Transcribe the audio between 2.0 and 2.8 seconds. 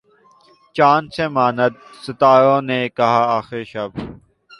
ستاروں نے